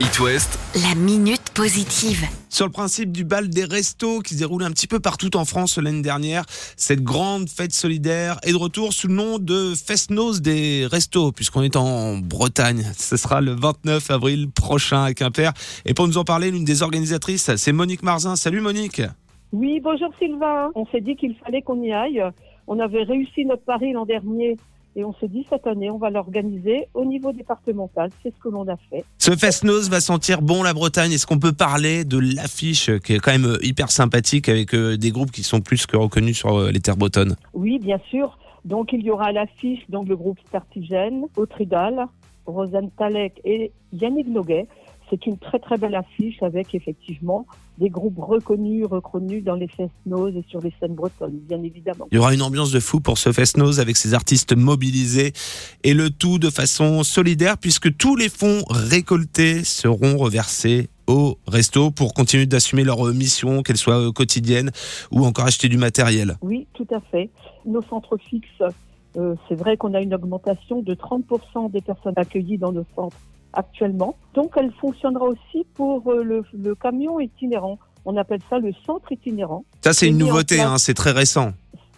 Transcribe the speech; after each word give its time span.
It 0.00 0.20
West, 0.20 0.58
La 0.74 0.94
minute 0.94 1.50
positive. 1.54 2.24
Sur 2.50 2.66
le 2.66 2.72
principe 2.72 3.12
du 3.12 3.24
bal 3.24 3.48
des 3.48 3.64
restos 3.64 4.20
qui 4.20 4.34
se 4.34 4.38
déroule 4.38 4.62
un 4.62 4.70
petit 4.70 4.86
peu 4.86 5.00
partout 5.00 5.36
en 5.36 5.44
France 5.44 5.78
l'année 5.78 6.02
dernière, 6.02 6.44
cette 6.76 7.02
grande 7.02 7.48
fête 7.48 7.72
solidaire 7.72 8.38
est 8.42 8.52
de 8.52 8.56
retour 8.56 8.92
sous 8.92 9.08
le 9.08 9.14
nom 9.14 9.38
de 9.38 9.74
Fest-Noz 9.74 10.42
des 10.42 10.86
restos, 10.90 11.32
puisqu'on 11.32 11.62
est 11.62 11.76
en 11.76 12.18
Bretagne. 12.18 12.84
Ce 12.96 13.16
sera 13.16 13.40
le 13.40 13.52
29 13.52 14.10
avril 14.10 14.50
prochain 14.50 15.04
à 15.04 15.14
Quimper. 15.14 15.52
Et 15.84 15.94
pour 15.94 16.06
nous 16.06 16.18
en 16.18 16.24
parler, 16.24 16.50
l'une 16.50 16.64
des 16.64 16.82
organisatrices, 16.82 17.54
c'est 17.56 17.72
Monique 17.72 18.02
Marzin. 18.02 18.36
Salut 18.36 18.60
Monique 18.60 19.02
Oui, 19.52 19.80
bonjour 19.82 20.10
Sylvain. 20.18 20.70
On 20.74 20.86
s'est 20.86 21.00
dit 21.00 21.16
qu'il 21.16 21.34
fallait 21.36 21.62
qu'on 21.62 21.82
y 21.82 21.92
aille. 21.92 22.22
On 22.66 22.80
avait 22.80 23.04
réussi 23.04 23.44
notre 23.44 23.62
pari 23.62 23.92
l'an 23.92 24.04
dernier 24.04 24.56
et 24.96 25.04
on 25.04 25.12
s'est 25.20 25.28
dit 25.28 25.46
cette 25.48 25.66
année, 25.66 25.90
on 25.90 25.98
va 25.98 26.08
l'organiser 26.08 26.88
au 26.94 27.04
niveau 27.04 27.30
départemental. 27.30 28.10
C'est 28.22 28.34
ce 28.34 28.40
que 28.40 28.48
l'on 28.48 28.66
a 28.66 28.76
fait. 28.90 29.04
Ce 29.18 29.30
Fest-Noz 29.30 29.90
va 29.90 30.00
sentir 30.00 30.40
bon 30.40 30.62
la 30.62 30.72
Bretagne. 30.72 31.12
Est-ce 31.12 31.26
qu'on 31.26 31.38
peut 31.38 31.52
parler 31.52 32.04
de 32.04 32.18
l'affiche 32.18 32.90
qui 33.00 33.12
est 33.12 33.18
quand 33.18 33.32
même 33.32 33.58
hyper 33.62 33.90
sympathique 33.90 34.48
avec 34.48 34.74
euh, 34.74 34.96
des 34.96 35.10
groupes 35.10 35.30
qui 35.30 35.42
sont 35.42 35.60
plus 35.60 35.84
que 35.86 35.98
reconnus 35.98 36.38
sur 36.38 36.58
euh, 36.58 36.70
les 36.70 36.80
terres 36.80 36.96
bretonnes? 36.96 37.36
Oui, 37.52 37.78
bien 37.78 38.00
sûr. 38.08 38.38
Donc 38.64 38.94
il 38.94 39.02
y 39.02 39.10
aura 39.10 39.32
l'affiche 39.32 39.80
donc 39.90 40.08
le 40.08 40.16
groupe 40.16 40.38
Startigène, 40.48 41.26
Autridal, 41.36 42.06
Rosanne 42.46 42.90
Talek 42.96 43.40
et 43.44 43.72
Yannick 43.92 44.28
Noguet. 44.28 44.66
C'est 45.10 45.26
une 45.26 45.38
très 45.38 45.58
très 45.58 45.78
belle 45.78 45.94
affiche 45.94 46.42
avec 46.42 46.74
effectivement 46.74 47.46
des 47.78 47.90
groupes 47.90 48.18
reconnus, 48.18 48.86
reconnus 48.86 49.44
dans 49.44 49.54
les 49.54 49.68
Fest-Noz 49.68 50.34
et 50.36 50.44
sur 50.48 50.60
les 50.60 50.72
scènes 50.80 50.94
bretonnes, 50.94 51.38
bien 51.48 51.62
évidemment. 51.62 52.08
Il 52.10 52.16
y 52.16 52.18
aura 52.18 52.34
une 52.34 52.42
ambiance 52.42 52.72
de 52.72 52.80
fou 52.80 53.00
pour 53.00 53.18
ce 53.18 53.32
Fest-Noz 53.32 53.80
avec 53.80 53.96
ces 53.96 54.14
artistes 54.14 54.56
mobilisés 54.56 55.32
et 55.84 55.94
le 55.94 56.10
tout 56.10 56.38
de 56.38 56.50
façon 56.50 57.02
solidaire 57.04 57.58
puisque 57.58 57.96
tous 57.96 58.16
les 58.16 58.28
fonds 58.28 58.62
récoltés 58.70 59.62
seront 59.62 60.16
reversés 60.16 60.88
au 61.06 61.38
resto 61.46 61.90
pour 61.90 62.14
continuer 62.14 62.46
d'assumer 62.46 62.82
leur 62.82 63.04
mission, 63.14 63.62
qu'elle 63.62 63.76
soit 63.76 64.08
euh, 64.08 64.12
quotidienne 64.12 64.70
ou 65.12 65.24
encore 65.24 65.44
acheter 65.44 65.68
du 65.68 65.76
matériel. 65.76 66.36
Oui, 66.42 66.66
tout 66.74 66.86
à 66.92 67.00
fait. 67.00 67.30
Nos 67.64 67.82
centres 67.82 68.16
fixes, 68.16 68.62
euh, 69.16 69.36
c'est 69.48 69.54
vrai 69.54 69.76
qu'on 69.76 69.94
a 69.94 70.00
une 70.00 70.14
augmentation 70.14 70.82
de 70.82 70.94
30% 70.94 71.70
des 71.70 71.80
personnes 71.80 72.14
accueillies 72.16 72.58
dans 72.58 72.72
nos 72.72 72.84
centres 72.96 73.16
actuellement. 73.56 74.14
Donc 74.34 74.52
elle 74.56 74.70
fonctionnera 74.72 75.24
aussi 75.24 75.66
pour 75.74 76.08
euh, 76.08 76.22
le, 76.22 76.44
le 76.52 76.74
camion 76.74 77.18
itinérant. 77.18 77.78
On 78.04 78.16
appelle 78.16 78.40
ça 78.48 78.58
le 78.60 78.72
centre 78.84 79.10
itinérant. 79.10 79.64
Ça 79.82 79.92
c'est 79.92 80.08
une 80.08 80.18
nouveauté, 80.18 80.60
hein, 80.60 80.78
c'est 80.78 80.94
très 80.94 81.10
récent. 81.10 81.50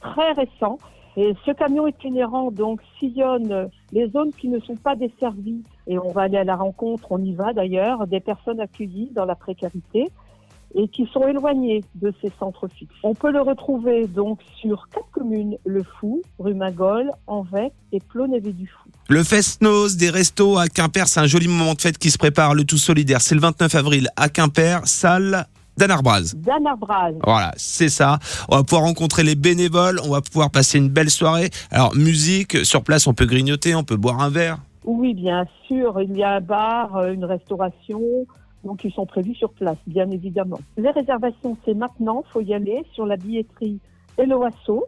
très 0.00 0.32
récent. 0.32 0.78
Et 1.16 1.32
ce 1.46 1.52
camion 1.52 1.86
itinérant 1.86 2.50
donc 2.50 2.80
sillonne 2.98 3.70
les 3.92 4.08
zones 4.10 4.32
qui 4.32 4.48
ne 4.48 4.58
sont 4.60 4.76
pas 4.76 4.96
desservies 4.96 5.62
et 5.86 5.98
on 5.98 6.10
va 6.10 6.22
aller 6.22 6.38
à 6.38 6.44
la 6.44 6.56
rencontre, 6.56 7.06
on 7.10 7.22
y 7.22 7.32
va 7.32 7.52
d'ailleurs, 7.52 8.06
des 8.06 8.20
personnes 8.20 8.60
accueillies 8.60 9.10
dans 9.14 9.24
la 9.24 9.36
précarité 9.36 10.10
et 10.74 10.88
qui 10.88 11.08
sont 11.12 11.26
éloignées 11.26 11.84
de 11.94 12.12
ces 12.20 12.32
centres 12.38 12.68
fixes. 12.68 12.94
On 13.02 13.14
peut 13.14 13.30
le 13.30 13.40
retrouver 13.40 14.06
donc 14.06 14.40
sur 14.60 14.88
quatre 14.92 15.10
communes, 15.12 15.56
Le 15.64 15.82
Fou, 15.82 16.22
Rumagol, 16.38 17.10
Anvec 17.26 17.72
et 17.92 18.00
Plonévé 18.00 18.52
du 18.52 18.66
Fou. 18.66 18.90
Le 19.08 19.22
Fest-Noz 19.22 19.96
des 19.96 20.10
restos 20.10 20.58
à 20.58 20.68
Quimper, 20.68 21.06
c'est 21.08 21.20
un 21.20 21.26
joli 21.26 21.48
moment 21.48 21.74
de 21.74 21.80
fête 21.80 21.98
qui 21.98 22.10
se 22.10 22.18
prépare, 22.18 22.54
le 22.54 22.64
tout 22.64 22.78
solidaire. 22.78 23.20
C'est 23.20 23.34
le 23.34 23.40
29 23.40 23.74
avril 23.74 24.08
à 24.16 24.28
Quimper, 24.28 24.80
salle 24.86 25.46
d'Anarbraz. 25.76 26.34
Dan 26.36 26.66
Arbraz, 26.66 27.14
Voilà, 27.24 27.52
c'est 27.56 27.88
ça. 27.88 28.18
On 28.48 28.56
va 28.56 28.62
pouvoir 28.62 28.82
rencontrer 28.82 29.22
les 29.22 29.34
bénévoles, 29.34 30.00
on 30.04 30.10
va 30.10 30.20
pouvoir 30.20 30.50
passer 30.50 30.78
une 30.78 30.88
belle 30.88 31.10
soirée. 31.10 31.50
Alors, 31.70 31.94
musique, 31.94 32.64
sur 32.64 32.82
place, 32.82 33.06
on 33.06 33.14
peut 33.14 33.26
grignoter, 33.26 33.74
on 33.74 33.84
peut 33.84 33.96
boire 33.96 34.20
un 34.20 34.30
verre. 34.30 34.58
Oui, 34.84 35.14
bien 35.14 35.46
sûr, 35.66 36.00
il 36.00 36.16
y 36.16 36.22
a 36.22 36.34
un 36.34 36.40
bar, 36.40 36.96
euh, 36.96 37.12
une 37.12 37.24
restauration, 37.24 38.00
donc 38.64 38.84
ils 38.84 38.92
sont 38.92 39.06
prévus 39.06 39.34
sur 39.34 39.52
place, 39.52 39.76
bien 39.86 40.10
évidemment. 40.10 40.58
Les 40.76 40.90
réservations, 40.90 41.56
c'est 41.64 41.74
maintenant, 41.74 42.24
faut 42.32 42.40
y 42.40 42.54
aller 42.54 42.82
sur 42.92 43.06
la 43.06 43.16
billetterie 43.16 43.80
et 44.18 44.26
le 44.26 44.36
Oiseau. 44.36 44.86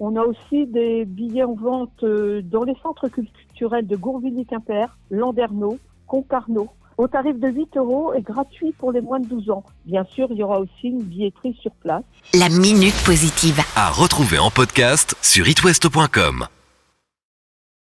On 0.00 0.16
a 0.16 0.22
aussi 0.22 0.66
des 0.66 1.04
billets 1.04 1.44
en 1.44 1.54
vente 1.54 2.02
euh, 2.02 2.40
dans 2.42 2.64
les 2.64 2.74
centres 2.82 3.08
culturels 3.08 3.86
de 3.86 3.96
Gourvilly-Quimper, 3.96 4.96
Landerneau, 5.10 5.78
Concarneau, 6.06 6.70
au 6.96 7.06
tarif 7.06 7.38
de 7.38 7.48
8 7.48 7.76
euros 7.76 8.14
et 8.14 8.22
gratuit 8.22 8.72
pour 8.72 8.92
les 8.92 9.00
moins 9.00 9.20
de 9.20 9.26
12 9.26 9.50
ans. 9.50 9.64
Bien 9.84 10.04
sûr, 10.04 10.28
il 10.30 10.38
y 10.38 10.42
aura 10.42 10.60
aussi 10.60 10.88
une 10.88 11.02
billetterie 11.02 11.56
sur 11.60 11.72
place. 11.72 12.04
La 12.34 12.48
minute 12.48 12.96
positive. 13.04 13.60
à 13.76 13.90
retrouver 13.90 14.38
en 14.38 14.50
podcast 14.50 15.14
sur 15.22 15.48
itwest.com. 15.48 16.46